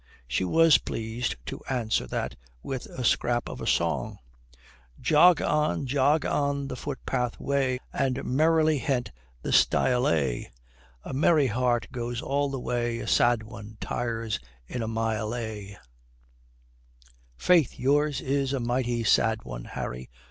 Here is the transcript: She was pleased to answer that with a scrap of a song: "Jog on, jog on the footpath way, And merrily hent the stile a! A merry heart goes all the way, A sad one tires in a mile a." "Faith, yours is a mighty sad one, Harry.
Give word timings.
She 0.27 0.43
was 0.43 0.79
pleased 0.79 1.35
to 1.45 1.61
answer 1.69 2.07
that 2.07 2.35
with 2.63 2.87
a 2.87 3.03
scrap 3.03 3.47
of 3.47 3.61
a 3.61 3.67
song: 3.67 4.17
"Jog 4.99 5.43
on, 5.43 5.85
jog 5.85 6.25
on 6.25 6.69
the 6.69 6.75
footpath 6.75 7.39
way, 7.39 7.77
And 7.93 8.25
merrily 8.25 8.79
hent 8.79 9.11
the 9.43 9.53
stile 9.53 10.09
a! 10.09 10.49
A 11.03 11.13
merry 11.13 11.45
heart 11.45 11.87
goes 11.91 12.19
all 12.19 12.49
the 12.49 12.59
way, 12.59 12.97
A 12.97 13.05
sad 13.05 13.43
one 13.43 13.77
tires 13.79 14.39
in 14.67 14.81
a 14.81 14.87
mile 14.87 15.35
a." 15.35 15.77
"Faith, 17.37 17.77
yours 17.77 18.21
is 18.21 18.53
a 18.53 18.59
mighty 18.59 19.03
sad 19.03 19.43
one, 19.43 19.65
Harry. 19.65 20.09